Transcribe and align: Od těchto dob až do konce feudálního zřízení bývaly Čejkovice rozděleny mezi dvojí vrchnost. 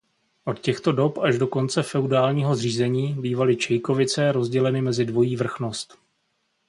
Od 0.45 0.59
těchto 0.59 0.91
dob 0.91 1.17
až 1.17 1.37
do 1.37 1.47
konce 1.47 1.83
feudálního 1.83 2.55
zřízení 2.55 3.13
bývaly 3.13 3.55
Čejkovice 3.57 4.31
rozděleny 4.31 4.81
mezi 4.81 5.05
dvojí 5.05 5.35
vrchnost. 5.35 5.97